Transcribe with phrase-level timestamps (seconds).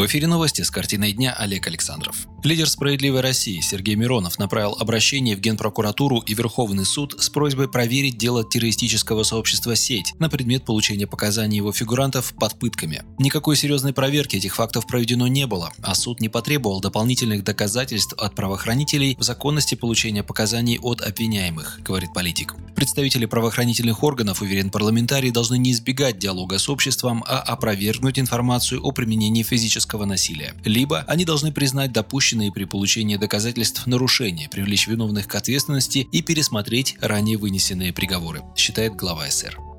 [0.00, 2.26] В эфире новости с картиной дня Олег Александров.
[2.42, 8.16] Лидер «Справедливой России» Сергей Миронов направил обращение в Генпрокуратуру и Верховный суд с просьбой проверить
[8.16, 13.02] дело террористического сообщества «Сеть» на предмет получения показаний его фигурантов под пытками.
[13.18, 18.34] Никакой серьезной проверки этих фактов проведено не было, а суд не потребовал дополнительных доказательств от
[18.34, 22.54] правоохранителей в законности получения показаний от обвиняемых, говорит политик.
[22.74, 28.92] Представители правоохранительных органов, уверен парламентарий, должны не избегать диалога с обществом, а опровергнуть информацию о
[28.92, 30.54] применении физического насилия.
[30.64, 36.96] Либо они должны признать допущенные при получении доказательств нарушения, привлечь виновных к ответственности и пересмотреть
[37.00, 39.69] ранее вынесенные приговоры, считает глава СР.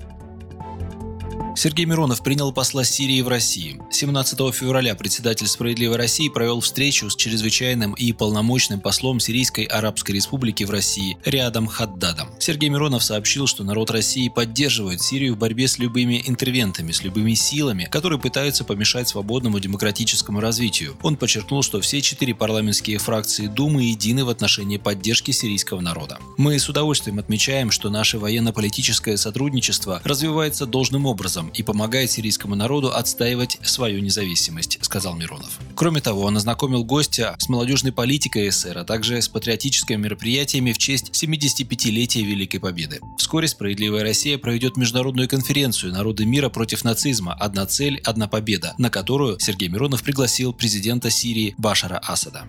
[1.54, 3.78] Сергей Миронов принял посла Сирии в России.
[3.90, 10.64] 17 февраля председатель «Справедливой России» провел встречу с чрезвычайным и полномочным послом Сирийской Арабской Республики
[10.64, 12.28] в России Риадом Хаддадом.
[12.38, 17.34] Сергей Миронов сообщил, что народ России поддерживает Сирию в борьбе с любыми интервентами, с любыми
[17.34, 20.96] силами, которые пытаются помешать свободному демократическому развитию.
[21.02, 26.18] Он подчеркнул, что все четыре парламентские фракции Думы едины в отношении поддержки сирийского народа.
[26.38, 32.54] Мы с удовольствием отмечаем, что наше военно-политическое сотрудничество развивается должным образом, образом и помогает сирийскому
[32.54, 35.58] народу отстаивать свою независимость, сказал Миронов.
[35.74, 40.78] Кроме того, он ознакомил гостя с молодежной политикой СССР, а также с патриотическими мероприятиями в
[40.78, 43.00] честь 75-летия Великой Победы.
[43.18, 47.34] Вскоре «Справедливая Россия» проведет международную конференцию «Народы мира против нацизма.
[47.34, 52.46] Одна цель, одна победа», на которую Сергей Миронов пригласил президента Сирии Башара Асада.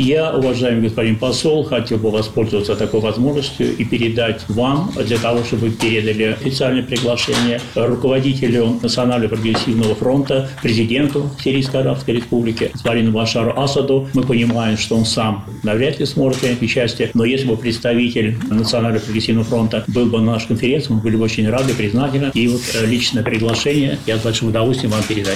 [0.00, 5.70] Я, уважаемый господин посол, хотел бы воспользоваться такой возможностью и передать вам, для того, чтобы
[5.70, 14.08] передали официальное приглашение руководителю Национального прогрессивного фронта, президенту Сирийской Арабской Республики, господину Башару Асаду.
[14.14, 19.02] Мы понимаем, что он сам навряд ли сможет принять участие, но если бы представитель Национального
[19.02, 22.30] прогрессивного фронта был бы на нашей конференции, мы были бы очень рады, признательны.
[22.34, 25.34] И вот э, личное приглашение я с большим удовольствием вам передаю.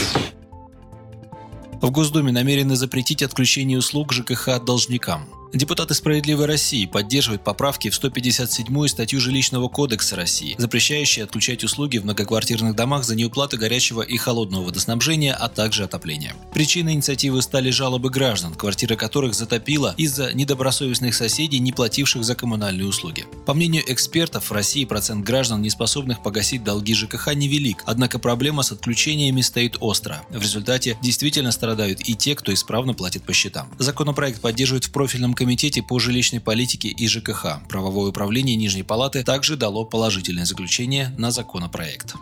[1.83, 5.42] В Госдуме намерены запретить отключение услуг ЖКХ должникам.
[5.53, 12.05] Депутаты «Справедливой России» поддерживают поправки в 157-ю статью Жилищного кодекса России, запрещающие отключать услуги в
[12.05, 16.35] многоквартирных домах за неуплату горячего и холодного водоснабжения, а также отопления.
[16.55, 22.87] Причиной инициативы стали жалобы граждан, квартиры которых затопило из-за недобросовестных соседей, не плативших за коммунальные
[22.87, 23.27] услуги.
[23.45, 28.63] По мнению экспертов, в России процент граждан, не способных погасить долги ЖКХ, невелик, однако проблема
[28.63, 30.23] с отключениями стоит остро.
[30.31, 33.69] В результате действительно страдают и те, кто исправно платит по счетам.
[33.79, 37.67] Законопроект поддерживает в профильном комитете по жилищной политике и ЖКХ.
[37.69, 42.15] Правовое управление Нижней Палаты также дало положительное заключение на законопроект.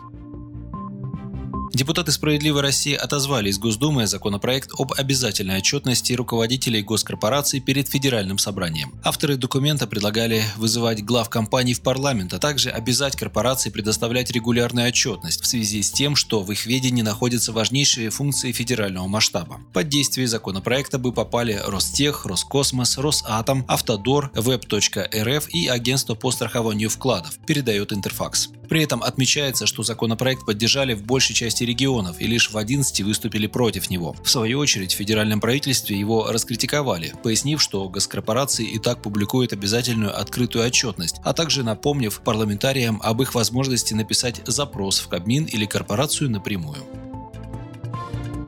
[1.81, 8.93] Депутаты «Справедливой России» отозвали из Госдумы законопроект об обязательной отчетности руководителей госкорпораций перед Федеральным собранием.
[9.03, 15.41] Авторы документа предлагали вызывать глав компаний в парламент, а также обязать корпорации предоставлять регулярную отчетность
[15.41, 19.59] в связи с тем, что в их ведении находятся важнейшие функции федерального масштаба.
[19.73, 27.39] Под действие законопроекта бы попали Ростех, Роскосмос, Росатом, Автодор, Web.рф и Агентство по страхованию вкладов,
[27.47, 28.49] передает Интерфакс.
[28.69, 33.47] При этом отмечается, что законопроект поддержали в большей части регионов и лишь в 11 выступили
[33.47, 34.15] против него.
[34.23, 40.17] В свою очередь в федеральном правительстве его раскритиковали, пояснив, что госкорпорации и так публикуют обязательную
[40.19, 46.29] открытую отчетность, а также напомнив парламентариям об их возможности написать запрос в Кабмин или корпорацию
[46.29, 47.00] напрямую.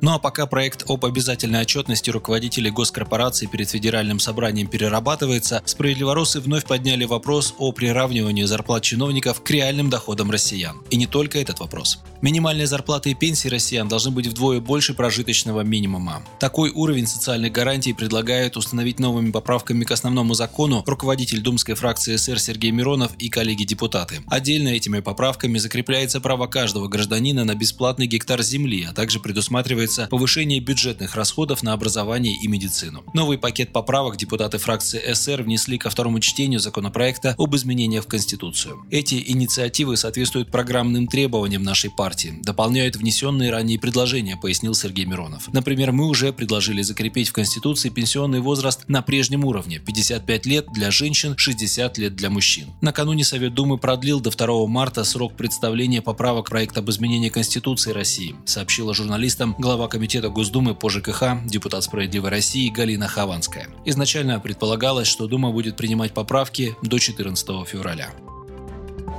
[0.04, 6.66] Ну а пока проект об обязательной отчетности руководителей госкорпораций перед федеральным собранием перерабатывается, справедливоросы вновь
[6.66, 10.82] подняли вопрос о приравнивании зарплат чиновников к реальным доходам россиян.
[10.90, 12.00] И не только этот вопрос.
[12.22, 16.22] Минимальные зарплаты и пенсии россиян должны быть вдвое больше прожиточного минимума.
[16.38, 22.40] Такой уровень социальных гарантий предлагают установить новыми поправками к основному закону руководитель думской фракции СР
[22.40, 24.22] Сергей Миронов и коллеги-депутаты.
[24.28, 30.08] Отдельно этими поправками закрепляется право каждого гражданина на бесплатный гектар земли, а также предусматривается планируется
[30.10, 33.04] повышение бюджетных расходов на образование и медицину.
[33.14, 38.86] Новый пакет поправок депутаты фракции СР внесли ко второму чтению законопроекта об изменениях в Конституцию.
[38.90, 45.52] Эти инициативы соответствуют программным требованиям нашей партии, дополняют внесенные ранее предложения, пояснил Сергей Миронов.
[45.54, 50.92] Например, мы уже предложили закрепить в Конституции пенсионный возраст на прежнем уровне– 55 лет для
[50.92, 52.68] женщин, 60 лет для мужчин.
[52.82, 58.36] Накануне Совет Думы продлил до 2 марта срок представления поправок проекта об изменении Конституции России,
[58.46, 63.68] сообщила журналистам глава глава Комитета Госдумы по ЖКХ, депутат «Справедливой России» Галина Хованская.
[63.84, 68.14] Изначально предполагалось, что Дума будет принимать поправки до 14 февраля.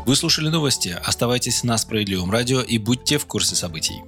[0.07, 0.97] Вы слушали новости.
[1.05, 4.01] Оставайтесь на Справедливом радио и будьте в курсе событий.